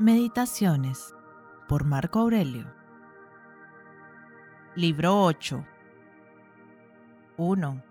[0.00, 1.14] Meditaciones
[1.68, 2.66] por Marco Aurelio.
[4.74, 5.64] Libro 8.
[7.36, 7.82] 1.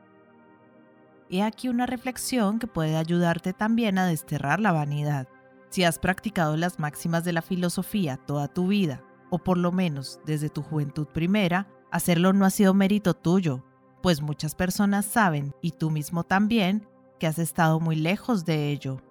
[1.29, 5.29] He aquí una reflexión que puede ayudarte también a desterrar la vanidad.
[5.69, 10.19] Si has practicado las máximas de la filosofía toda tu vida, o por lo menos
[10.25, 13.63] desde tu juventud primera, hacerlo no ha sido mérito tuyo,
[14.01, 16.85] pues muchas personas saben, y tú mismo también,
[17.17, 19.01] que has estado muy lejos de ello.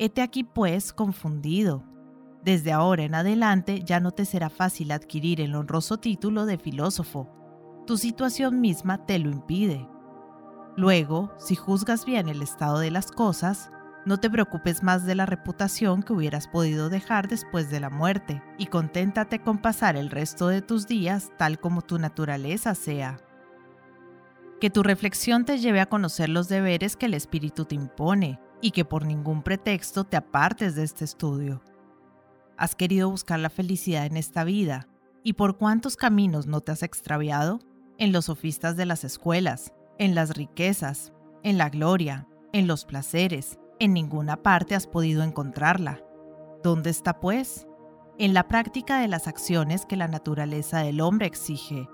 [0.00, 1.84] Hete aquí pues confundido,
[2.42, 7.28] desde ahora en adelante ya no te será fácil adquirir el honroso título de filósofo.
[7.86, 9.86] Tu situación misma te lo impide.
[10.76, 13.70] Luego, si juzgas bien el estado de las cosas,
[14.06, 18.42] no te preocupes más de la reputación que hubieras podido dejar después de la muerte
[18.56, 23.18] y conténtate con pasar el resto de tus días tal como tu naturaleza sea.
[24.58, 28.70] Que tu reflexión te lleve a conocer los deberes que el espíritu te impone y
[28.70, 31.62] que por ningún pretexto te apartes de este estudio.
[32.60, 34.86] ¿Has querido buscar la felicidad en esta vida?
[35.22, 37.58] ¿Y por cuántos caminos no te has extraviado?
[37.96, 43.58] En los sofistas de las escuelas, en las riquezas, en la gloria, en los placeres.
[43.78, 46.02] En ninguna parte has podido encontrarla.
[46.62, 47.66] ¿Dónde está, pues?
[48.18, 51.88] En la práctica de las acciones que la naturaleza del hombre exige.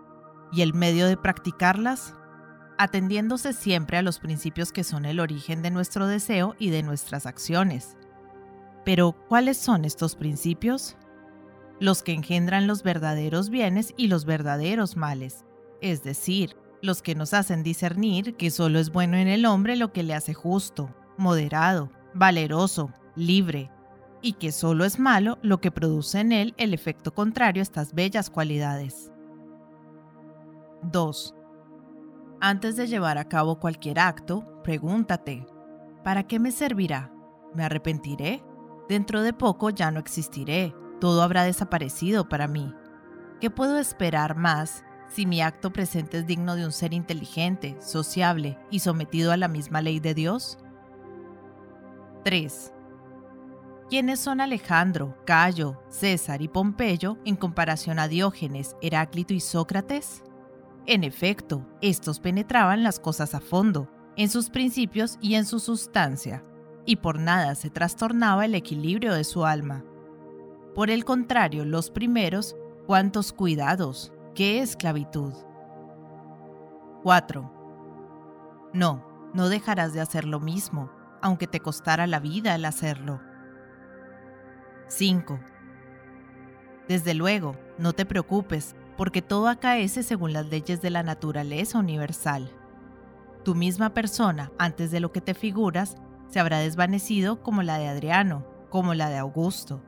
[0.50, 2.12] ¿Y el medio de practicarlas?
[2.76, 7.24] Atendiéndose siempre a los principios que son el origen de nuestro deseo y de nuestras
[7.24, 7.96] acciones
[8.86, 10.96] pero, ¿cuáles son estos principios?
[11.80, 15.44] Los que engendran los verdaderos bienes y los verdaderos males,
[15.80, 19.92] es decir, los que nos hacen discernir que solo es bueno en el hombre lo
[19.92, 23.72] que le hace justo, moderado, valeroso, libre,
[24.22, 27.92] y que solo es malo lo que produce en él el efecto contrario a estas
[27.92, 29.10] bellas cualidades.
[30.82, 31.34] 2.
[32.40, 35.44] Antes de llevar a cabo cualquier acto, pregúntate,
[36.04, 37.12] ¿para qué me servirá?
[37.52, 38.44] ¿Me arrepentiré?
[38.88, 42.72] Dentro de poco ya no existiré, todo habrá desaparecido para mí.
[43.40, 48.58] ¿Qué puedo esperar más si mi acto presente es digno de un ser inteligente, sociable
[48.70, 50.58] y sometido a la misma ley de Dios?
[52.24, 52.72] 3.
[53.88, 60.24] ¿Quiénes son Alejandro, Cayo, César y Pompeyo en comparación a Diógenes, Heráclito y Sócrates?
[60.86, 66.42] En efecto, estos penetraban las cosas a fondo, en sus principios y en su sustancia,
[66.86, 69.84] y por nada se trastornaba el equilibrio de su alma.
[70.74, 75.32] Por el contrario, los primeros, cuántos cuidados, qué esclavitud.
[77.02, 77.52] 4.
[78.72, 79.04] No,
[79.34, 83.20] no dejarás de hacer lo mismo, aunque te costara la vida el hacerlo.
[84.88, 85.40] 5.
[86.88, 92.50] Desde luego, no te preocupes, porque todo acaece según las leyes de la naturaleza universal.
[93.44, 95.96] Tu misma persona, antes de lo que te figuras,
[96.28, 99.82] se habrá desvanecido como la de Adriano, como la de Augusto.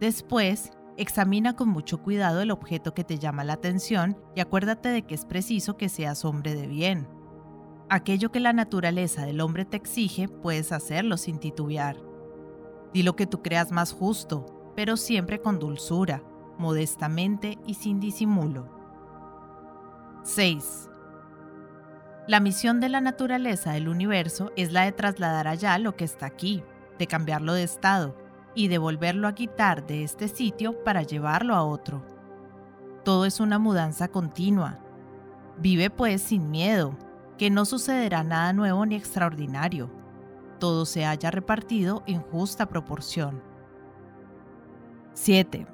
[0.00, 5.02] Después, examina con mucho cuidado el objeto que te llama la atención y acuérdate de
[5.02, 7.08] que es preciso que seas hombre de bien.
[7.88, 11.96] Aquello que la naturaleza del hombre te exige, puedes hacerlo sin titubear.
[12.92, 16.22] Di lo que tú creas más justo, pero siempre con dulzura,
[16.58, 18.68] modestamente y sin disimulo.
[20.22, 20.89] 6.
[22.30, 26.26] La misión de la naturaleza del universo es la de trasladar allá lo que está
[26.26, 26.62] aquí,
[26.96, 28.14] de cambiarlo de estado
[28.54, 32.06] y de volverlo a quitar de este sitio para llevarlo a otro.
[33.04, 34.78] Todo es una mudanza continua.
[35.58, 36.96] Vive pues sin miedo,
[37.36, 39.90] que no sucederá nada nuevo ni extraordinario.
[40.60, 43.42] Todo se haya repartido en justa proporción.
[45.14, 45.66] 7.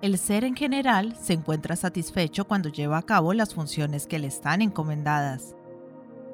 [0.00, 4.28] El ser en general se encuentra satisfecho cuando lleva a cabo las funciones que le
[4.28, 5.56] están encomendadas.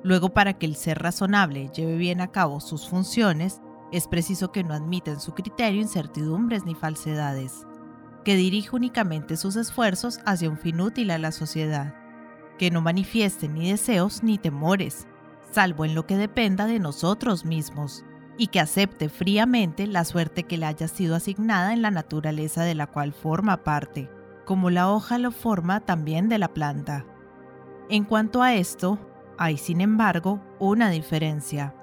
[0.03, 4.65] Luego, para que el ser razonable lleve bien a cabo sus funciones, es preciso que
[4.65, 7.67] no admita en su criterio incertidumbres ni falsedades,
[8.23, 11.95] que dirija únicamente sus esfuerzos hacia un fin útil a la sociedad,
[12.59, 15.07] que no manifieste ni deseos ni temores,
[15.53, 18.05] salvo en lo que dependa de nosotros mismos,
[18.37, 22.75] y que acepte fríamente la suerte que le haya sido asignada en la naturaleza de
[22.75, 24.11] la cual forma parte,
[24.45, 27.07] como la hoja lo forma también de la planta.
[27.89, 28.99] En cuanto a esto,
[29.39, 31.75] hay sin embargo una diferencia,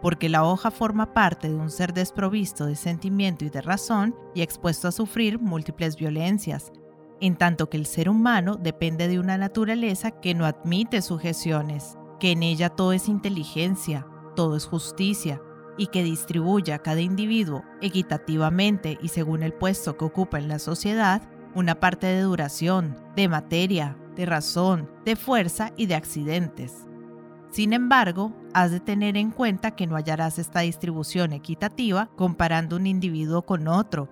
[0.00, 4.42] porque la hoja forma parte de un ser desprovisto de sentimiento y de razón y
[4.42, 6.72] expuesto a sufrir múltiples violencias,
[7.20, 12.32] en tanto que el ser humano depende de una naturaleza que no admite sujeciones, que
[12.32, 14.06] en ella todo es inteligencia,
[14.36, 15.42] todo es justicia,
[15.80, 20.58] y que distribuya a cada individuo equitativamente y según el puesto que ocupa en la
[20.58, 21.22] sociedad
[21.54, 26.86] una parte de duración, de materia, de razón, de fuerza y de accidentes.
[27.50, 32.86] Sin embargo, has de tener en cuenta que no hallarás esta distribución equitativa comparando un
[32.86, 34.10] individuo con otro,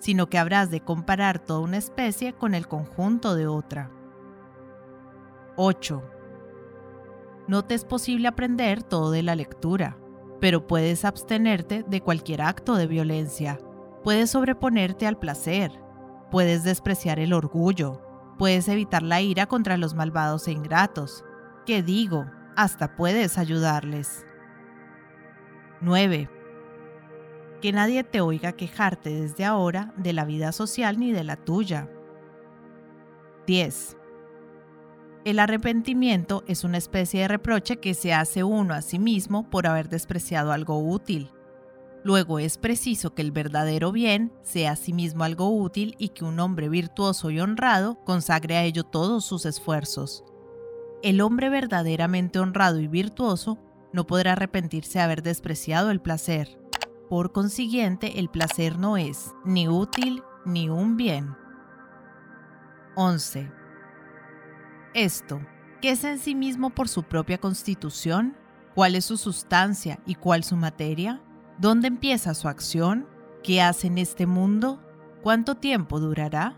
[0.00, 3.88] sino que habrás de comparar toda una especie con el conjunto de otra.
[5.54, 6.02] 8.
[7.46, 9.96] No te es posible aprender todo de la lectura,
[10.40, 13.58] pero puedes abstenerte de cualquier acto de violencia.
[14.02, 15.72] Puedes sobreponerte al placer,
[16.30, 18.02] puedes despreciar el orgullo,
[18.38, 21.24] puedes evitar la ira contra los malvados e ingratos.
[21.66, 22.26] ¿Qué digo?
[22.56, 24.26] Hasta puedes ayudarles.
[25.80, 26.28] 9.
[27.62, 31.88] Que nadie te oiga quejarte desde ahora de la vida social ni de la tuya.
[33.46, 33.96] 10.
[35.24, 39.66] El arrepentimiento es una especie de reproche que se hace uno a sí mismo por
[39.66, 41.30] haber despreciado algo útil.
[42.02, 46.26] Luego es preciso que el verdadero bien sea a sí mismo algo útil y que
[46.26, 50.24] un hombre virtuoso y honrado consagre a ello todos sus esfuerzos.
[51.02, 53.58] El hombre verdaderamente honrado y virtuoso
[53.94, 56.58] no podrá arrepentirse de haber despreciado el placer.
[57.08, 61.34] Por consiguiente, el placer no es ni útil ni un bien.
[62.96, 63.63] 11
[64.94, 65.40] esto,
[65.82, 68.36] ¿qué es en sí mismo por su propia constitución?
[68.74, 71.20] ¿Cuál es su sustancia y cuál su materia?
[71.58, 73.06] ¿Dónde empieza su acción?
[73.42, 74.80] ¿Qué hace en este mundo?
[75.22, 76.56] ¿Cuánto tiempo durará?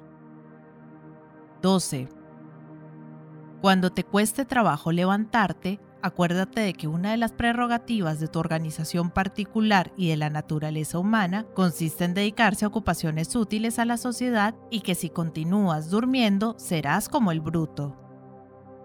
[1.63, 2.09] 12.
[3.61, 9.11] Cuando te cueste trabajo levantarte, acuérdate de que una de las prerrogativas de tu organización
[9.11, 14.55] particular y de la naturaleza humana consiste en dedicarse a ocupaciones útiles a la sociedad
[14.71, 18.06] y que si continúas durmiendo serás como el bruto.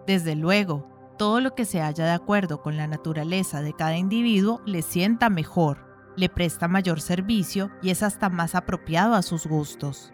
[0.08, 0.88] Desde luego,
[1.18, 5.30] todo lo que se haya de acuerdo con la naturaleza de cada individuo le sienta
[5.30, 10.12] mejor, le presta mayor servicio y es hasta más apropiado a sus gustos.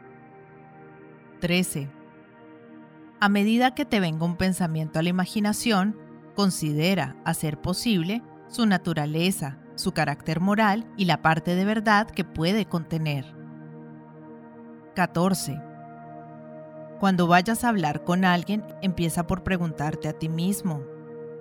[1.39, 1.89] 13.
[3.19, 5.97] A medida que te venga un pensamiento a la imaginación,
[6.35, 12.23] considera, a ser posible, su naturaleza, su carácter moral y la parte de verdad que
[12.23, 13.35] puede contener.
[14.95, 15.66] 14.
[16.99, 20.81] Cuando vayas a hablar con alguien, empieza por preguntarte a ti mismo,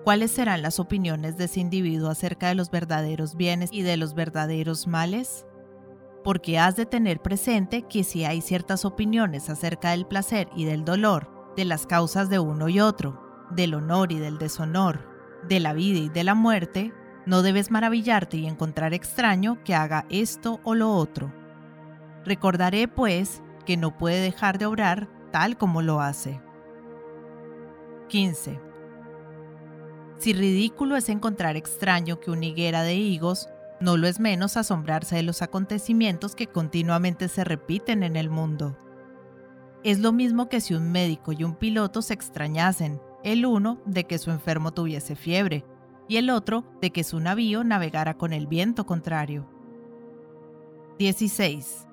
[0.04, 4.14] ¿cuáles serán las opiniones de ese individuo acerca de los verdaderos bienes y de los
[4.14, 5.46] verdaderos males?
[6.22, 10.84] Porque has de tener presente que si hay ciertas opiniones acerca del placer y del
[10.84, 15.08] dolor, de las causas de uno y otro, del honor y del deshonor,
[15.48, 16.92] de la vida y de la muerte,
[17.24, 21.32] no debes maravillarte y encontrar extraño que haga esto o lo otro.
[22.26, 26.40] Recordaré, pues, que no puede dejar de obrar tal como lo hace.
[28.08, 28.58] 15.
[30.16, 35.16] Si ridículo es encontrar extraño que una higuera de higos, no lo es menos asombrarse
[35.16, 38.78] de los acontecimientos que continuamente se repiten en el mundo.
[39.84, 44.04] Es lo mismo que si un médico y un piloto se extrañasen, el uno de
[44.04, 45.66] que su enfermo tuviese fiebre
[46.08, 49.46] y el otro de que su navío navegara con el viento contrario.
[50.98, 51.86] 16.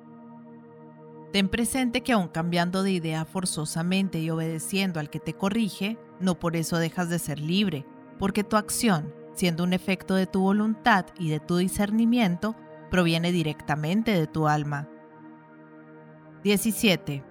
[1.33, 6.37] Ten presente que aun cambiando de idea forzosamente y obedeciendo al que te corrige, no
[6.37, 7.87] por eso dejas de ser libre,
[8.19, 12.55] porque tu acción, siendo un efecto de tu voluntad y de tu discernimiento,
[12.91, 14.87] proviene directamente de tu alma.
[16.43, 17.23] 17.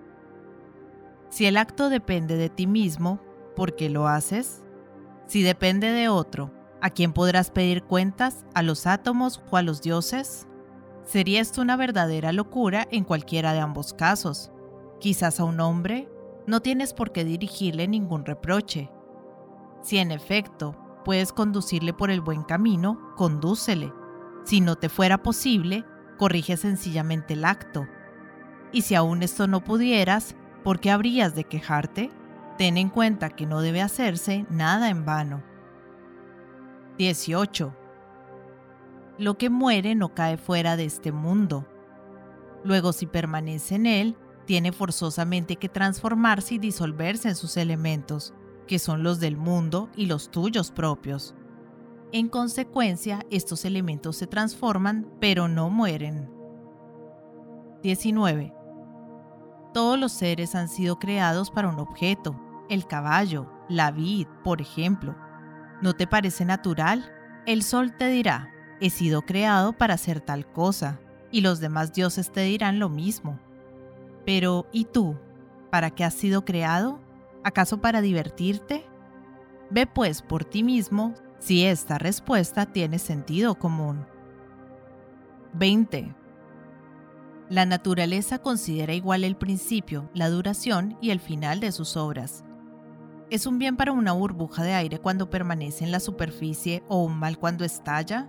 [1.29, 3.21] Si el acto depende de ti mismo,
[3.55, 4.65] ¿por qué lo haces?
[5.29, 8.47] Si depende de otro, ¿a quién podrás pedir cuentas?
[8.53, 10.49] ¿A los átomos o a los dioses?
[11.05, 14.51] Sería esto una verdadera locura en cualquiera de ambos casos.
[15.01, 16.09] Quizás a un hombre
[16.47, 18.91] no tienes por qué dirigirle ningún reproche.
[19.83, 23.93] Si en efecto puedes conducirle por el buen camino, condúcele.
[24.45, 25.85] Si no te fuera posible,
[26.19, 27.87] corrige sencillamente el acto.
[28.73, 32.11] Y si aún esto no pudieras, ¿por qué habrías de quejarte?
[32.59, 35.43] Ten en cuenta que no debe hacerse nada en vano.
[36.99, 37.82] 18.
[39.19, 41.67] Lo que muere no cae fuera de este mundo.
[42.65, 44.17] Luego, si permanece en él,
[44.47, 48.35] tiene forzosamente que transformarse y disolverse en sus elementos,
[48.67, 51.35] que son los del mundo y los tuyos propios.
[52.13, 56.31] En consecuencia, estos elementos se transforman, pero no mueren.
[57.83, 58.53] 19.
[59.73, 62.39] Todos los seres han sido creados para un objeto,
[62.69, 65.17] el caballo, la vid, por ejemplo.
[65.81, 67.11] ¿No te parece natural?
[67.47, 68.52] El sol te dirá,
[68.83, 70.99] he sido creado para hacer tal cosa,
[71.31, 73.39] y los demás dioses te dirán lo mismo.
[74.27, 75.17] Pero, ¿y tú?
[75.71, 76.99] ¿Para qué has sido creado?
[77.45, 78.85] ¿Acaso para divertirte?
[79.71, 84.05] Ve pues por ti mismo si esta respuesta tiene sentido común.
[85.53, 86.13] 20.
[87.51, 92.43] La naturaleza considera igual el principio, la duración y el final de sus obras.
[93.31, 97.17] ¿Es un bien para una burbuja de aire cuando permanece en la superficie o un
[97.17, 98.29] mal cuando estalla?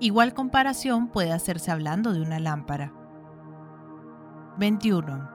[0.00, 2.92] Igual comparación puede hacerse hablando de una lámpara.
[4.58, 5.30] 21.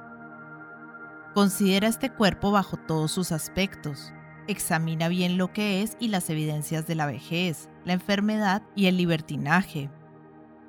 [1.34, 4.14] Considera este cuerpo bajo todos sus aspectos.
[4.48, 8.98] Examina bien lo que es y las evidencias de la vejez, la enfermedad y el
[8.98, 9.90] libertinaje.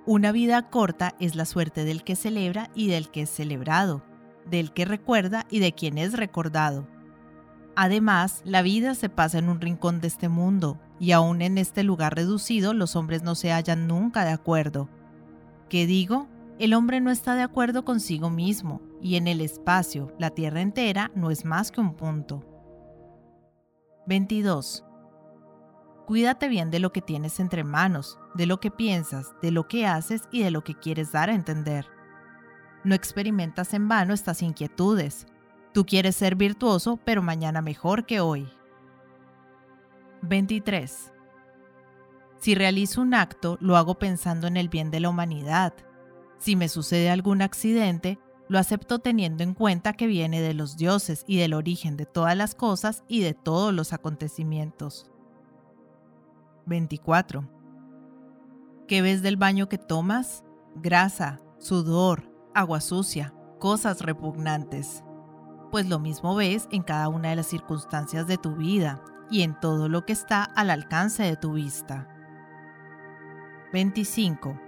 [0.05, 4.03] Una vida corta es la suerte del que celebra y del que es celebrado,
[4.47, 6.89] del que recuerda y de quien es recordado.
[7.81, 11.85] Además, la vida se pasa en un rincón de este mundo, y aún en este
[11.85, 14.89] lugar reducido los hombres no se hallan nunca de acuerdo.
[15.69, 16.27] ¿Qué digo?
[16.59, 21.13] El hombre no está de acuerdo consigo mismo, y en el espacio, la Tierra entera
[21.15, 22.45] no es más que un punto.
[24.09, 24.85] 22.
[26.05, 29.87] Cuídate bien de lo que tienes entre manos, de lo que piensas, de lo que
[29.87, 31.87] haces y de lo que quieres dar a entender.
[32.83, 35.29] No experimentas en vano estas inquietudes,
[35.79, 38.49] Tú quieres ser virtuoso, pero mañana mejor que hoy.
[40.23, 41.13] 23.
[42.41, 45.73] Si realizo un acto, lo hago pensando en el bien de la humanidad.
[46.39, 48.19] Si me sucede algún accidente,
[48.49, 52.37] lo acepto teniendo en cuenta que viene de los dioses y del origen de todas
[52.37, 55.13] las cosas y de todos los acontecimientos.
[56.67, 57.49] 24.
[58.89, 60.43] ¿Qué ves del baño que tomas?
[60.75, 65.05] Grasa, sudor, agua sucia, cosas repugnantes
[65.71, 69.59] pues lo mismo ves en cada una de las circunstancias de tu vida y en
[69.59, 72.09] todo lo que está al alcance de tu vista.
[73.73, 74.59] 25.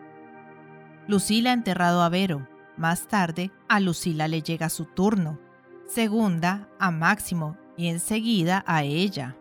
[1.06, 2.46] Lucila ha enterrado a Vero.
[2.76, 5.38] Más tarde, a Lucila le llega su turno.
[5.86, 9.36] Segunda, a Máximo y enseguida a ella.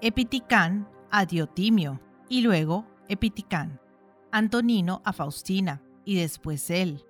[0.00, 3.80] Epiticán a Diotimio y luego Epiticán.
[4.30, 7.04] Antonino a Faustina y después él.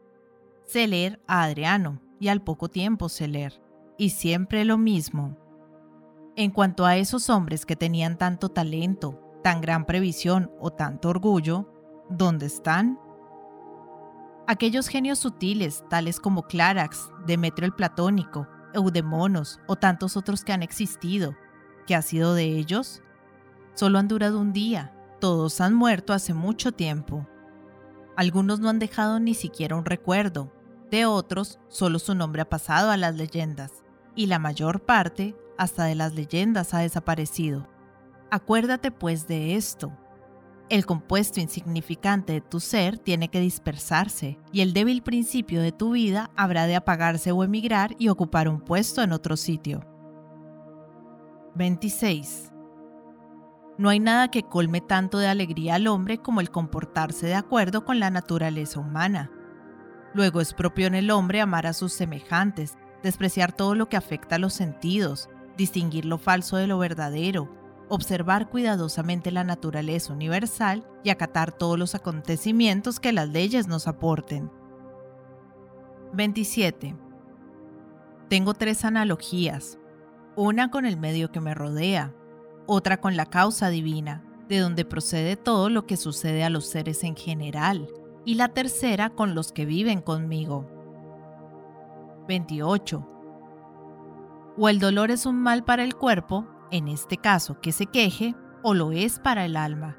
[0.64, 3.60] Celer a Adriano y al poco tiempo Celer
[3.98, 5.36] y siempre lo mismo.
[6.36, 11.68] En cuanto a esos hombres que tenían tanto talento, tan gran previsión o tanto orgullo,
[12.08, 12.98] ¿dónde están?
[14.46, 20.62] Aquellos genios sutiles, tales como Clarax, Demetrio el Platónico, Eudemonos o tantos otros que han
[20.62, 21.34] existido,
[21.86, 23.02] ¿qué ha sido de ellos?
[23.74, 27.26] Solo han durado un día, todos han muerto hace mucho tiempo.
[28.16, 30.52] Algunos no han dejado ni siquiera un recuerdo,
[30.90, 33.82] de otros solo su nombre ha pasado a las leyendas
[34.18, 37.68] y la mayor parte hasta de las leyendas ha desaparecido.
[38.32, 39.96] Acuérdate pues de esto.
[40.68, 45.92] El compuesto insignificante de tu ser tiene que dispersarse y el débil principio de tu
[45.92, 49.86] vida habrá de apagarse o emigrar y ocupar un puesto en otro sitio.
[51.54, 52.52] 26.
[53.78, 57.84] No hay nada que colme tanto de alegría al hombre como el comportarse de acuerdo
[57.84, 59.30] con la naturaleza humana.
[60.12, 64.36] Luego es propio en el hombre amar a sus semejantes despreciar todo lo que afecta
[64.36, 67.48] a los sentidos, distinguir lo falso de lo verdadero,
[67.88, 74.50] observar cuidadosamente la naturaleza universal y acatar todos los acontecimientos que las leyes nos aporten.
[76.12, 76.96] 27.
[78.28, 79.78] Tengo tres analogías,
[80.36, 82.14] una con el medio que me rodea,
[82.66, 87.04] otra con la causa divina, de donde procede todo lo que sucede a los seres
[87.04, 87.88] en general,
[88.24, 90.77] y la tercera con los que viven conmigo.
[92.28, 93.08] 28.
[94.56, 98.34] O el dolor es un mal para el cuerpo, en este caso que se queje,
[98.62, 99.96] o lo es para el alma.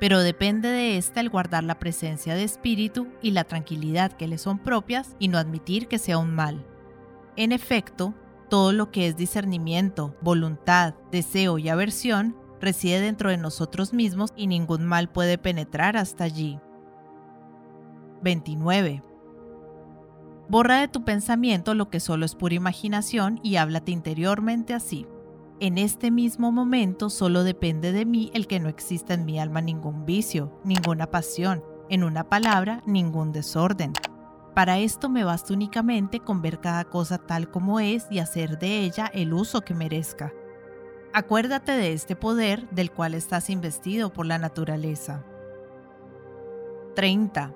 [0.00, 4.38] Pero depende de ésta el guardar la presencia de espíritu y la tranquilidad que le
[4.38, 6.66] son propias y no admitir que sea un mal.
[7.36, 8.14] En efecto,
[8.48, 14.46] todo lo que es discernimiento, voluntad, deseo y aversión reside dentro de nosotros mismos y
[14.46, 16.58] ningún mal puede penetrar hasta allí.
[18.22, 19.02] 29.
[20.48, 25.06] Borra de tu pensamiento lo que solo es pura imaginación y háblate interiormente así.
[25.60, 29.60] En este mismo momento solo depende de mí el que no exista en mi alma
[29.60, 33.92] ningún vicio, ninguna pasión, en una palabra, ningún desorden.
[34.54, 38.80] Para esto me basta únicamente con ver cada cosa tal como es y hacer de
[38.80, 40.32] ella el uso que merezca.
[41.12, 45.26] Acuérdate de este poder del cual estás investido por la naturaleza.
[46.94, 47.54] 30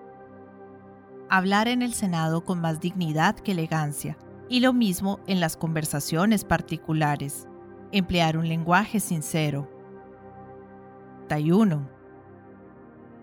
[1.29, 4.17] hablar en el Senado con más dignidad que elegancia,
[4.49, 7.47] y lo mismo en las conversaciones particulares,
[7.91, 9.69] emplear un lenguaje sincero.
[11.29, 11.89] 31.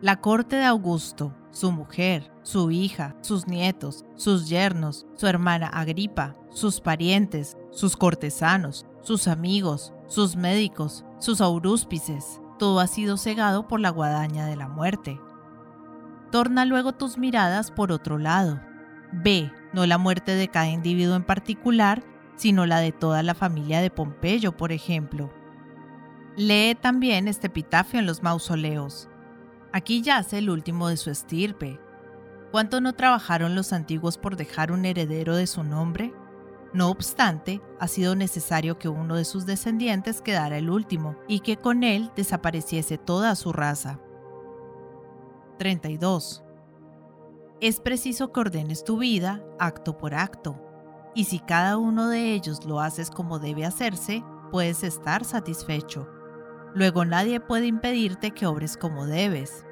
[0.01, 6.35] La corte de Augusto, su mujer, su hija, sus nietos, sus yernos, su hermana Agripa,
[6.49, 13.79] sus parientes, sus cortesanos, sus amigos, sus médicos, sus aurúspices, todo ha sido cegado por
[13.79, 15.19] la guadaña de la muerte.
[16.31, 18.59] Torna luego tus miradas por otro lado.
[19.11, 22.03] Ve no la muerte de cada individuo en particular,
[22.35, 25.31] sino la de toda la familia de Pompeyo, por ejemplo.
[26.35, 29.09] Lee también este epitafio en los mausoleos.
[29.73, 31.79] Aquí yace el último de su estirpe.
[32.51, 36.13] ¿Cuánto no trabajaron los antiguos por dejar un heredero de su nombre?
[36.73, 41.57] No obstante, ha sido necesario que uno de sus descendientes quedara el último y que
[41.57, 43.99] con él desapareciese toda su raza.
[45.59, 46.41] 32.
[47.59, 50.57] Es preciso que ordenes tu vida acto por acto,
[51.13, 56.07] y si cada uno de ellos lo haces como debe hacerse, puedes estar satisfecho.
[56.73, 59.65] Luego nadie puede impedirte que obres como debes.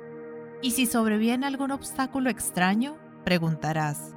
[0.61, 4.13] Y si sobreviene algún obstáculo extraño, preguntarás,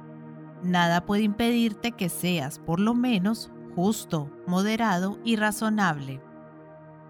[0.61, 6.21] nada puede impedirte que seas, por lo menos, justo, moderado y razonable.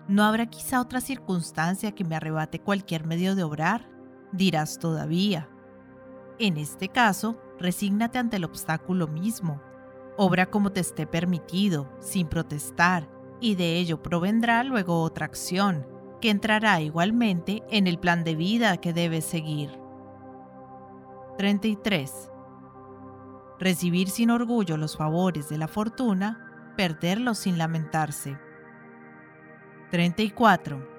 [0.08, 3.91] ¿No habrá quizá otra circunstancia que me arrebate cualquier medio de obrar?
[4.32, 5.50] Dirás todavía.
[6.40, 9.62] En este caso, resígnate ante el obstáculo mismo.
[10.18, 13.10] Obra como te esté permitido, sin protestar,
[13.40, 15.88] y de ello provendrá luego otra acción,
[16.20, 19.72] que entrará igualmente en el plan de vida que debes seguir.
[21.38, 22.32] 33
[23.62, 28.38] recibir sin orgullo los favores de la fortuna, perderlos sin lamentarse.
[29.92, 30.91] 34.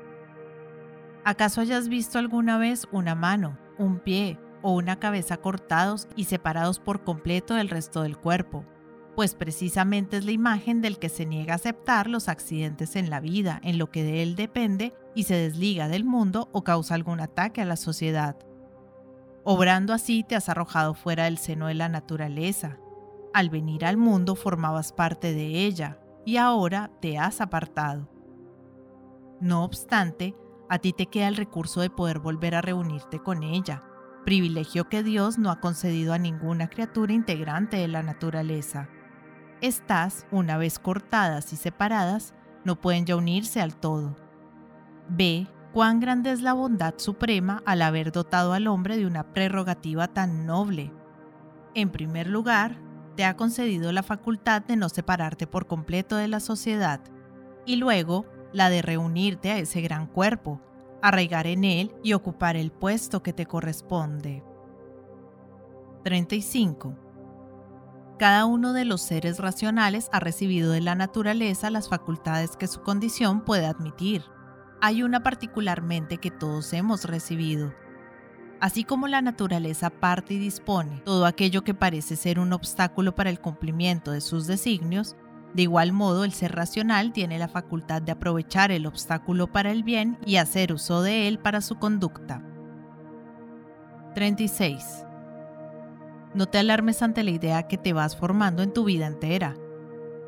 [1.24, 6.80] ¿Acaso hayas visto alguna vez una mano, un pie o una cabeza cortados y separados
[6.80, 8.64] por completo del resto del cuerpo?
[9.14, 13.20] Pues precisamente es la imagen del que se niega a aceptar los accidentes en la
[13.20, 17.20] vida, en lo que de él depende, y se desliga del mundo o causa algún
[17.20, 18.36] ataque a la sociedad.
[19.44, 22.78] Obrando así te has arrojado fuera del seno de la naturaleza.
[23.34, 28.08] Al venir al mundo formabas parte de ella y ahora te has apartado.
[29.40, 30.34] No obstante,
[30.72, 33.82] a ti te queda el recurso de poder volver a reunirte con ella,
[34.24, 38.88] privilegio que Dios no ha concedido a ninguna criatura integrante de la naturaleza.
[39.60, 42.32] Estas, una vez cortadas y separadas,
[42.64, 44.16] no pueden ya unirse al todo.
[45.10, 50.08] Ve cuán grande es la bondad suprema al haber dotado al hombre de una prerrogativa
[50.08, 50.90] tan noble.
[51.74, 52.78] En primer lugar,
[53.14, 57.02] te ha concedido la facultad de no separarte por completo de la sociedad,
[57.66, 60.60] y luego la de reunirte a ese gran cuerpo,
[61.00, 64.42] arraigar en él y ocupar el puesto que te corresponde.
[66.04, 66.94] 35.
[68.18, 72.82] Cada uno de los seres racionales ha recibido de la naturaleza las facultades que su
[72.82, 74.22] condición puede admitir
[74.84, 77.72] hay una particularmente que todos hemos recibido.
[78.60, 83.30] Así como la naturaleza parte y dispone todo aquello que parece ser un obstáculo para
[83.30, 85.14] el cumplimiento de sus designios,
[85.54, 89.82] de igual modo el ser racional tiene la facultad de aprovechar el obstáculo para el
[89.82, 92.42] bien y hacer uso de él para su conducta.
[94.14, 95.04] 36.
[96.34, 99.54] No te alarmes ante la idea que te vas formando en tu vida entera.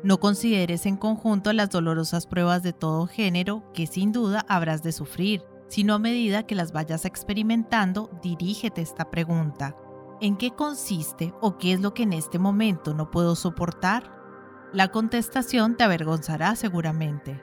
[0.03, 4.91] No consideres en conjunto las dolorosas pruebas de todo género que sin duda habrás de
[4.91, 9.75] sufrir, sino a medida que las vayas experimentando, dirígete esta pregunta.
[10.21, 14.24] ¿En qué consiste o qué es lo que en este momento no puedo soportar?
[14.73, 17.41] La contestación te avergonzará seguramente.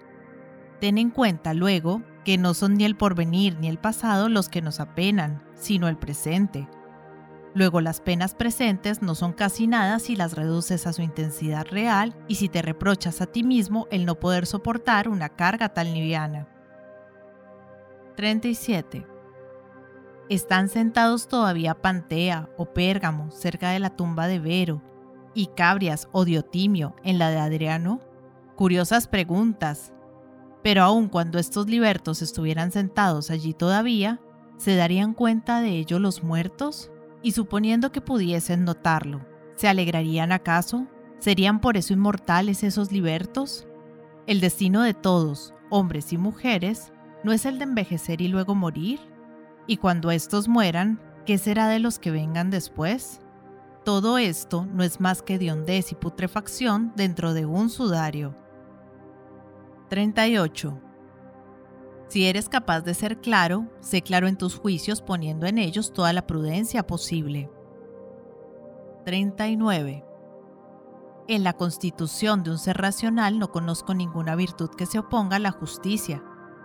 [0.80, 4.62] Ten en cuenta luego que no son ni el porvenir ni el pasado los que
[4.62, 6.68] nos apenan, sino el presente.
[7.54, 12.14] Luego las penas presentes no son casi nada si las reduces a su intensidad real
[12.26, 16.48] y si te reprochas a ti mismo el no poder soportar una carga tan liviana.
[18.16, 19.06] 37.
[20.28, 24.82] Están sentados todavía Pantea o Pérgamo cerca de la tumba de Vero
[25.34, 28.00] y Cabrias o Diotimio en la de Adriano.
[28.56, 29.92] Curiosas preguntas.
[30.62, 34.20] Pero aun cuando estos libertos estuvieran sentados allí todavía,
[34.56, 36.92] ¿se darían cuenta de ello los muertos?
[37.22, 39.24] y suponiendo que pudiesen notarlo,
[39.56, 40.86] ¿se alegrarían acaso?
[41.18, 43.66] ¿Serían por eso inmortales esos libertos?
[44.26, 46.92] El destino de todos, hombres y mujeres,
[47.22, 49.00] ¿no es el de envejecer y luego morir?
[49.66, 53.20] Y cuando estos mueran, ¿qué será de los que vengan después?
[53.84, 58.36] Todo esto no es más que de hondez y putrefacción dentro de un sudario.
[59.88, 60.80] 38.
[62.06, 66.12] Si eres capaz de ser claro, sé claro en tus juicios poniendo en ellos toda
[66.12, 67.50] la prudencia posible.
[69.04, 70.04] 39.
[71.26, 75.40] En la constitución de un ser racional no conozco ninguna virtud que se oponga a
[75.40, 76.22] la justicia,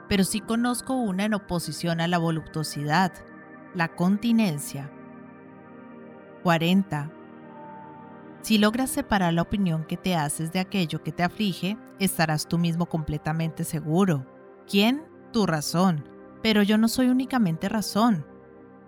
[0.08, 3.12] pero sí conozco una en oposición a la voluptuosidad,
[3.74, 4.92] la continencia.
[6.48, 7.12] 40.
[8.40, 12.58] Si logras separar la opinión que te haces de aquello que te aflige, estarás tú
[12.58, 14.26] mismo completamente seguro.
[14.66, 15.04] ¿Quién?
[15.34, 16.08] tu razón,
[16.42, 18.26] pero yo no soy únicamente razón.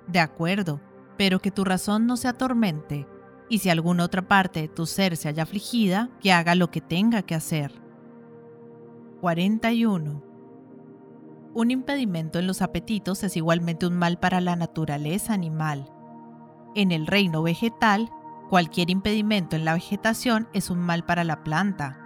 [0.08, 0.80] De acuerdo,
[1.18, 3.06] pero que tu razón no se atormente.
[3.50, 6.80] y si alguna otra parte de tu ser se haya afligida, que haga lo que
[6.80, 7.74] tenga que hacer.
[9.20, 10.24] 41.
[11.56, 15.92] Un impedimento en los apetitos es igualmente un mal para la naturaleza animal.
[16.76, 18.12] En el reino vegetal,
[18.50, 21.98] cualquier impedimento en la vegetación es un mal para la planta.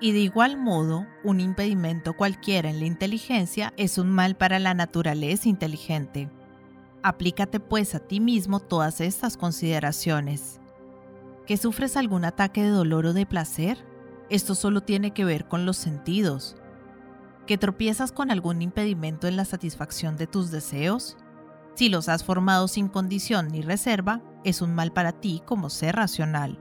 [0.00, 4.74] Y de igual modo, un impedimento cualquiera en la inteligencia es un mal para la
[4.74, 6.30] naturaleza inteligente.
[7.02, 10.60] Aplícate pues a ti mismo todas estas consideraciones.
[11.46, 13.84] ¿Que sufres algún ataque de dolor o de placer?
[14.30, 16.56] Esto solo tiene que ver con los sentidos.
[17.46, 21.16] ¿Que tropiezas con algún impedimento en la satisfacción de tus deseos?
[21.80, 25.96] Si los has formado sin condición ni reserva, es un mal para ti como ser
[25.96, 26.58] racional.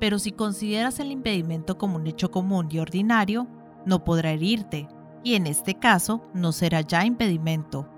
[0.00, 3.46] Pero si consideras el impedimento como un hecho común y ordinario,
[3.84, 4.88] no podrá herirte,
[5.22, 7.88] y en este caso no será ya impedimento.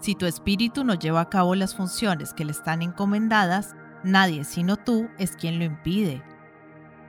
[0.00, 3.74] Si tu espíritu no lleva a cabo las funciones que le están encomendadas,
[4.04, 6.22] nadie sino tú es quien lo impide.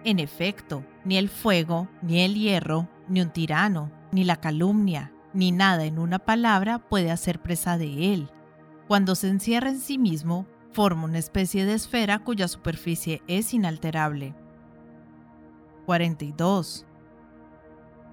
[0.06, 5.52] En efecto, ni el fuego, ni el hierro, ni un tirano, ni la calumnia, ni
[5.52, 8.32] nada en una palabra puede hacer presa de él.
[8.88, 14.36] Cuando se encierra en sí mismo, forma una especie de esfera cuya superficie es inalterable.
[15.86, 16.86] 42.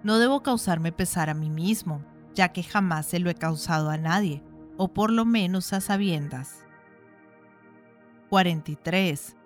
[0.03, 2.03] No debo causarme pesar a mí mismo,
[2.35, 4.43] ya que jamás se lo he causado a nadie,
[4.77, 6.65] o por lo menos a sabiendas.
[8.31, 9.37] 43.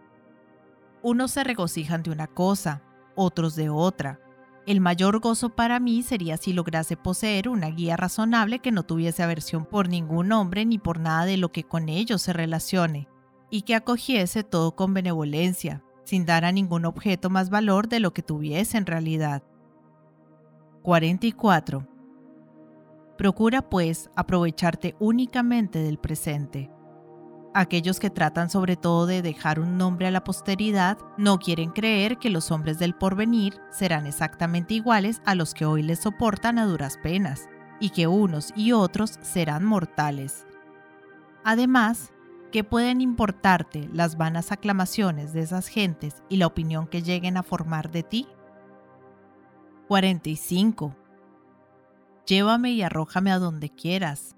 [1.03, 2.83] Unos se regocijan de una cosa,
[3.17, 4.21] otros de otra,
[4.66, 9.22] el mayor gozo para mí sería si lograse poseer una guía razonable que no tuviese
[9.22, 13.09] aversión por ningún hombre ni por nada de lo que con ellos se relacione,
[13.48, 18.12] y que acogiese todo con benevolencia, sin dar a ningún objeto más valor de lo
[18.12, 19.44] que tuviese en realidad.
[20.83, 21.87] 44.
[23.16, 26.70] Procura, pues, aprovecharte únicamente del presente
[27.59, 32.19] Aquellos que tratan sobre todo de dejar un nombre a la posteridad no quieren creer
[32.19, 36.66] que los hombres del porvenir serán exactamente iguales a los que hoy les soportan a
[36.66, 37.49] duras penas,
[37.81, 40.47] y que unos y otros serán mortales.
[41.45, 42.12] Además,
[42.53, 47.42] ¿qué pueden importarte las vanas aclamaciones de esas gentes y la opinión que lleguen a
[47.42, 48.29] formar de ti?
[49.88, 50.95] 45.
[52.27, 54.36] Llévame y arrójame a donde quieras,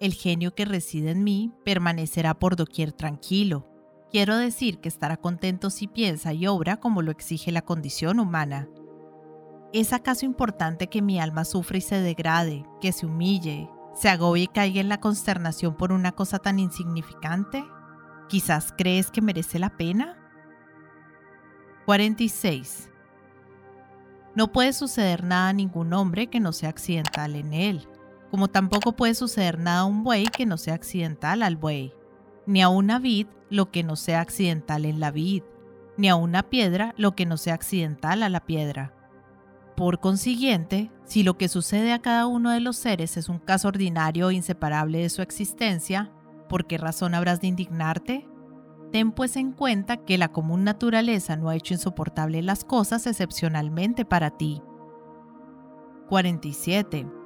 [0.00, 3.66] el genio que reside en mí permanecerá por doquier tranquilo.
[4.10, 8.68] Quiero decir que estará contento si piensa y obra como lo exige la condición humana.
[9.72, 14.44] ¿Es acaso importante que mi alma sufra y se degrade, que se humille, se agobie
[14.44, 17.64] y caiga en la consternación por una cosa tan insignificante?
[18.28, 20.16] ¿Quizás crees que merece la pena?
[21.84, 22.90] 46.
[24.34, 27.88] No puede suceder nada a ningún hombre que no sea accidental en él
[28.30, 31.92] como tampoco puede suceder nada a un buey que no sea accidental al buey,
[32.46, 35.42] ni a una vid lo que no sea accidental en la vid,
[35.96, 38.94] ni a una piedra lo que no sea accidental a la piedra.
[39.76, 43.68] Por consiguiente, si lo que sucede a cada uno de los seres es un caso
[43.68, 46.12] ordinario e inseparable de su existencia,
[46.48, 48.28] ¿por qué razón habrás de indignarte?
[48.92, 54.04] Ten pues en cuenta que la común naturaleza no ha hecho insoportable las cosas excepcionalmente
[54.04, 54.62] para ti.
[56.08, 57.17] 47.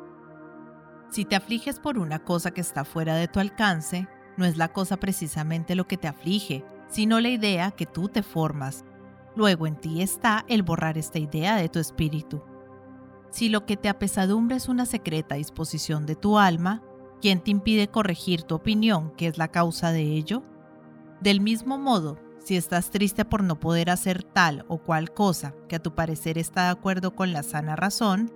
[1.12, 4.72] Si te afliges por una cosa que está fuera de tu alcance, no es la
[4.72, 8.86] cosa precisamente lo que te aflige, sino la idea que tú te formas.
[9.36, 12.42] Luego en ti está el borrar esta idea de tu espíritu.
[13.30, 16.82] Si lo que te apesadumbre es una secreta disposición de tu alma,
[17.20, 20.42] ¿quién te impide corregir tu opinión que es la causa de ello?
[21.20, 25.76] Del mismo modo, si estás triste por no poder hacer tal o cual cosa que
[25.76, 28.32] a tu parecer está de acuerdo con la sana razón,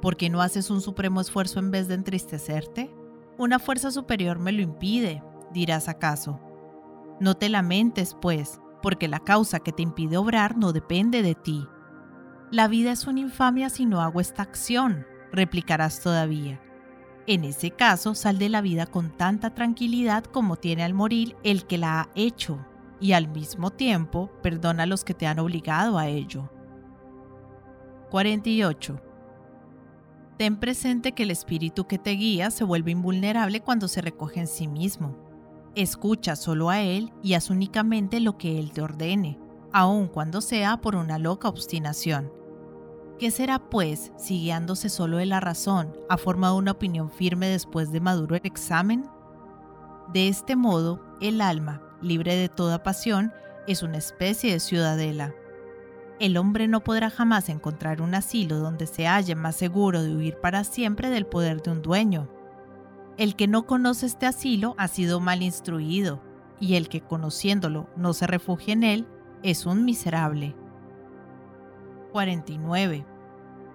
[0.00, 2.90] ¿Por qué no haces un supremo esfuerzo en vez de entristecerte?
[3.36, 6.40] Una fuerza superior me lo impide, dirás acaso.
[7.20, 11.66] No te lamentes, pues, porque la causa que te impide obrar no depende de ti.
[12.50, 16.60] La vida es una infamia si no hago esta acción, replicarás todavía.
[17.26, 21.66] En ese caso, sal de la vida con tanta tranquilidad como tiene al morir el
[21.66, 22.58] que la ha hecho,
[23.00, 26.50] y al mismo tiempo perdona a los que te han obligado a ello.
[28.10, 29.09] 48.
[30.40, 34.46] Ten presente que el espíritu que te guía se vuelve invulnerable cuando se recoge en
[34.46, 35.14] sí mismo.
[35.74, 39.38] Escucha solo a él y haz únicamente lo que él te ordene,
[39.70, 42.32] aun cuando sea por una loca obstinación.
[43.18, 47.92] ¿Qué será, pues, si guiándose solo de la razón ha formado una opinión firme después
[47.92, 49.04] de maduro el examen?
[50.10, 53.30] De este modo, el alma, libre de toda pasión,
[53.66, 55.34] es una especie de ciudadela
[56.20, 60.36] el hombre no podrá jamás encontrar un asilo donde se halle más seguro de huir
[60.36, 62.28] para siempre del poder de un dueño.
[63.16, 66.22] El que no conoce este asilo ha sido mal instruido,
[66.60, 69.08] y el que conociéndolo no se refugia en él
[69.42, 70.54] es un miserable.
[72.12, 73.06] 49.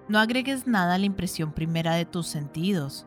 [0.08, 3.06] No agregues nada a la impresión primera de tus sentidos.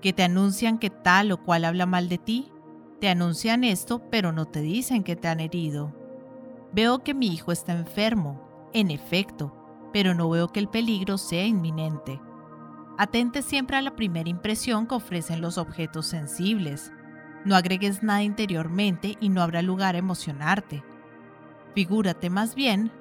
[0.00, 2.52] Que te anuncian que tal o cual habla mal de ti,
[3.00, 5.92] te anuncian esto, pero no te dicen que te han herido.
[6.72, 8.43] Veo que mi hijo está enfermo,
[8.74, 9.56] en efecto,
[9.92, 12.20] pero no veo que el peligro sea inminente.
[12.98, 16.92] Atente siempre a la primera impresión que ofrecen los objetos sensibles.
[17.44, 20.84] No agregues nada interiormente y no habrá lugar a emocionarte.
[21.74, 22.92] Figúrate más bien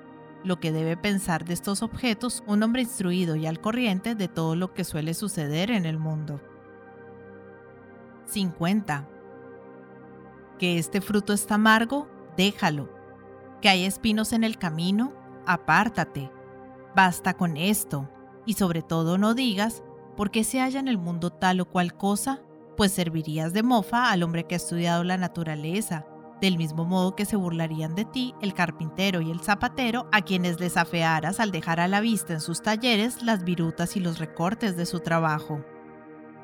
[0.44, 4.56] lo que debe pensar de estos objetos un hombre instruido y al corriente de todo
[4.56, 6.42] lo que suele suceder en el mundo.
[8.26, 9.08] 50.
[10.58, 12.90] Que este fruto está amargo, déjalo.
[13.62, 15.14] Que hay espinos en el camino,
[15.46, 16.32] apártate.
[16.96, 18.10] Basta con esto.
[18.46, 19.84] Y sobre todo no digas,
[20.16, 22.42] ¿por qué se halla en el mundo tal o cual cosa?
[22.76, 26.06] Pues servirías de mofa al hombre que ha estudiado la naturaleza,
[26.42, 30.60] del mismo modo que se burlarían de ti el carpintero y el zapatero a quienes
[30.60, 34.76] les afearas al dejar a la vista en sus talleres las virutas y los recortes
[34.76, 35.64] de su trabajo.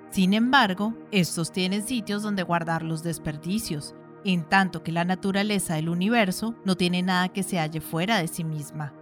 [0.10, 5.90] Sin embargo, estos tienen sitios donde guardar los desperdicios, en tanto que la naturaleza del
[5.90, 8.94] universo no tiene nada que se halle fuera de sí misma.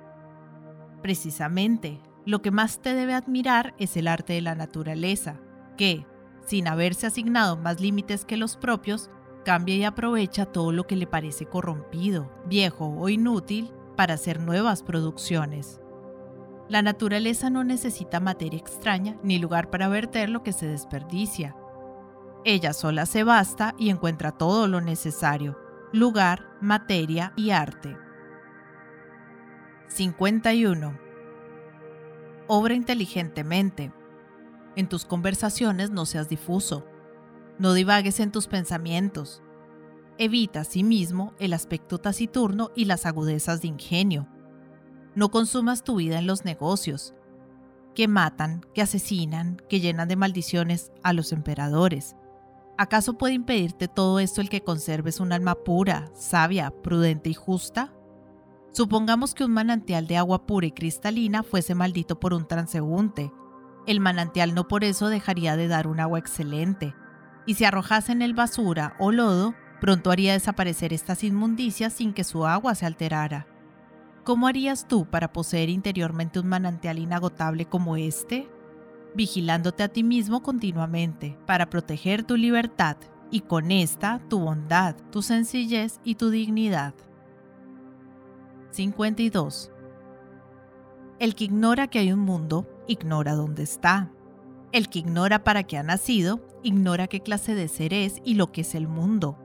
[1.02, 5.40] Precisamente, lo que más te debe admirar es el arte de la naturaleza,
[5.78, 6.06] que,
[6.46, 9.10] sin haberse asignado más límites que los propios,
[9.46, 14.84] cambia y aprovecha todo lo que le parece corrompido, viejo o inútil para hacer nuevas
[14.84, 15.80] producciones.
[16.68, 21.56] La naturaleza no necesita materia extraña ni lugar para verter lo que se desperdicia.
[22.44, 25.58] Ella sola se basta y encuentra todo lo necesario,
[25.92, 27.98] lugar, materia y arte.
[29.88, 31.00] 51.
[32.48, 33.92] Obra inteligentemente.
[34.76, 36.86] En tus conversaciones no seas difuso.
[37.58, 39.42] No divagues en tus pensamientos.
[40.18, 44.28] Evita asimismo el aspecto taciturno y las agudezas de ingenio.
[45.16, 47.16] No consumas tu vida en los negocios,
[47.96, 52.16] que matan, que asesinan, que llenan de maldiciones a los emperadores.
[52.78, 57.94] ¿Acaso puede impedirte todo esto el que conserves un alma pura, sabia, prudente y justa?
[58.72, 63.32] Supongamos que un manantial de agua pura y cristalina fuese maldito por un transeúnte.
[63.88, 66.94] El manantial no por eso dejaría de dar un agua excelente
[67.48, 72.46] y si en el basura o lodo, pronto haría desaparecer estas inmundicias sin que su
[72.46, 73.48] agua se alterara.
[74.26, 78.50] ¿Cómo harías tú para poseer interiormente un manantial inagotable como este?
[79.16, 82.98] Vigilándote a ti mismo continuamente para proteger tu libertad
[83.32, 86.94] y con esta tu bondad, tu sencillez y tu dignidad.
[88.72, 89.72] 52.
[91.20, 94.12] El que ignora que hay un mundo, ignora dónde está.
[94.72, 98.52] El que ignora para qué ha nacido, ignora qué clase de ser es y lo
[98.52, 99.40] que es el mundo.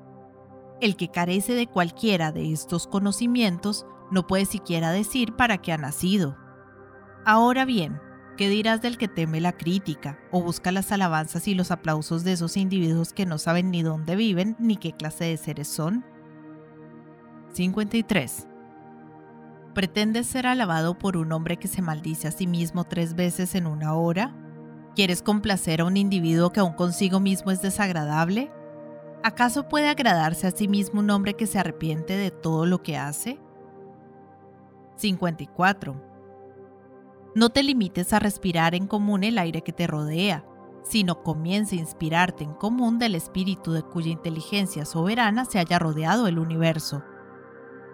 [0.80, 5.78] El que carece de cualquiera de estos conocimientos no puede siquiera decir para qué ha
[5.78, 6.36] nacido.
[7.24, 8.00] Ahora bien,
[8.36, 12.32] ¿qué dirás del que teme la crítica o busca las alabanzas y los aplausos de
[12.32, 16.04] esos individuos que no saben ni dónde viven ni qué clase de seres son?
[17.52, 18.46] 53.
[19.74, 23.66] ¿Pretendes ser alabado por un hombre que se maldice a sí mismo tres veces en
[23.66, 24.34] una hora?
[24.94, 28.50] ¿Quieres complacer a un individuo que aún consigo mismo es desagradable?
[29.22, 32.98] ¿Acaso puede agradarse a sí mismo un hombre que se arrepiente de todo lo que
[32.98, 33.38] hace?
[34.96, 36.11] 54.
[37.34, 40.44] No te limites a respirar en común el aire que te rodea,
[40.82, 46.26] sino comienza a inspirarte en común del espíritu de cuya inteligencia soberana se haya rodeado
[46.26, 47.02] el universo.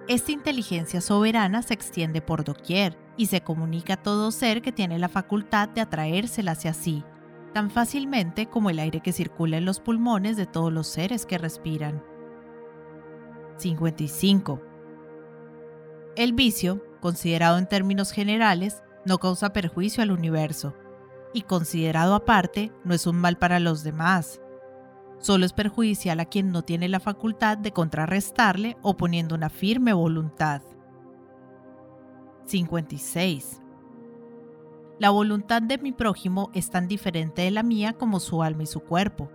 [0.08, 4.98] Esta inteligencia soberana se extiende por doquier, y se comunica a todo ser que tiene
[4.98, 7.04] la facultad de atraérsela hacia sí,
[7.52, 11.36] tan fácilmente como el aire que circula en los pulmones de todos los seres que
[11.36, 12.02] respiran.
[13.56, 14.62] 55.
[16.14, 20.74] El vicio, considerado en términos generales, no causa perjuicio al universo,
[21.34, 24.40] y considerado aparte, no es un mal para los demás.
[25.18, 30.62] Solo es perjudicial a quien no tiene la facultad de contrarrestarle oponiendo una firme voluntad.
[32.46, 33.60] 56.
[34.98, 38.66] La voluntad de mi prójimo es tan diferente de la mía como su alma y
[38.66, 39.30] su cuerpo.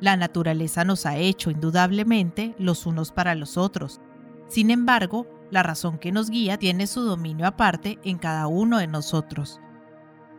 [0.00, 4.00] La naturaleza nos ha hecho indudablemente los unos para los otros.
[4.46, 8.86] Sin embargo, la razón que nos guía tiene su dominio aparte en cada uno de
[8.86, 9.60] nosotros.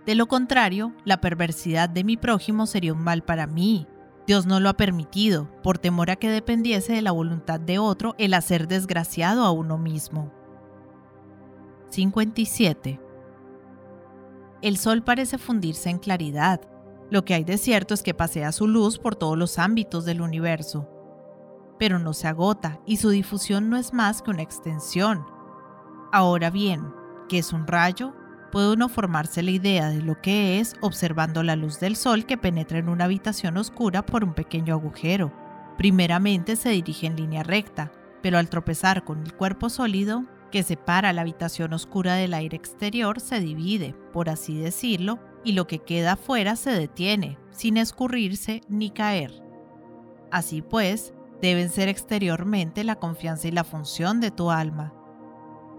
[0.05, 3.87] De lo contrario, la perversidad de mi prójimo sería un mal para mí.
[4.25, 8.15] Dios no lo ha permitido, por temor a que dependiese de la voluntad de otro
[8.17, 10.31] el hacer desgraciado a uno mismo.
[11.89, 12.99] 57.
[14.61, 16.61] El sol parece fundirse en claridad.
[17.09, 20.21] Lo que hay de cierto es que pasea su luz por todos los ámbitos del
[20.21, 20.98] universo.
[21.79, 25.25] Pero no se agota y su difusión no es más que una extensión.
[26.11, 26.93] Ahora bien,
[27.27, 28.13] ¿qué es un rayo?
[28.51, 32.37] Puede uno formarse la idea de lo que es observando la luz del sol que
[32.37, 35.31] penetra en una habitación oscura por un pequeño agujero.
[35.77, 41.13] Primeramente se dirige en línea recta, pero al tropezar con el cuerpo sólido, que separa
[41.13, 46.13] la habitación oscura del aire exterior, se divide, por así decirlo, y lo que queda
[46.13, 49.43] afuera se detiene, sin escurrirse ni caer.
[50.31, 54.93] Así pues, deben ser exteriormente la confianza y la función de tu alma.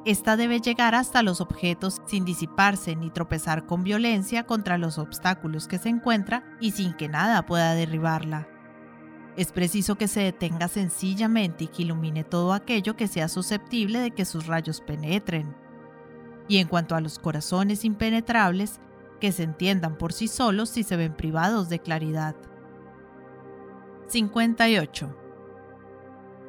[0.06, 5.68] Esta debe llegar hasta los objetos sin disiparse ni tropezar con violencia contra los obstáculos
[5.68, 8.48] que se encuentra y sin que nada pueda derribarla.
[9.36, 14.10] Es preciso que se detenga sencillamente y que ilumine todo aquello que sea susceptible de
[14.10, 15.54] que sus rayos penetren.
[16.48, 18.80] Y en cuanto a los corazones impenetrables,
[19.20, 22.34] que se entiendan por sí solos si se ven privados de claridad.
[24.08, 25.19] 58.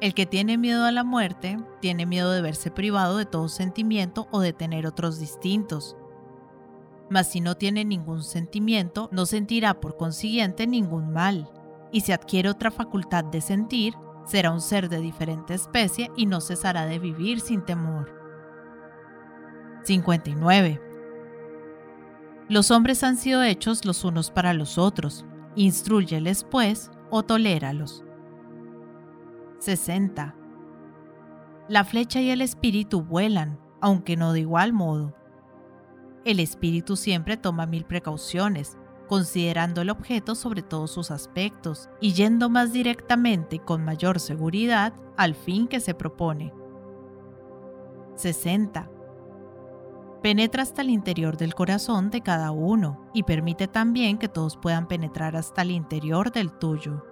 [0.02, 4.26] El que tiene miedo a la muerte tiene miedo de verse privado de todo sentimiento
[4.32, 5.96] o de tener otros distintos.
[7.08, 11.48] Mas si no tiene ningún sentimiento, no sentirá por consiguiente ningún mal
[11.92, 13.94] y si adquiere otra facultad de sentir,
[14.26, 18.10] será un ser de diferente especie y no cesará de vivir sin temor.
[19.84, 20.82] 59.
[22.48, 28.02] Los hombres han sido hechos los unos para los otros, instruyeles pues o toléralos.
[29.62, 30.34] 60.
[31.68, 35.14] La flecha y el espíritu vuelan, aunque no de igual modo.
[36.24, 42.50] El espíritu siempre toma mil precauciones, considerando el objeto sobre todos sus aspectos y yendo
[42.50, 46.52] más directamente y con mayor seguridad al fin que se propone.
[48.16, 48.90] 60.
[50.24, 54.88] Penetra hasta el interior del corazón de cada uno y permite también que todos puedan
[54.88, 57.11] penetrar hasta el interior del tuyo.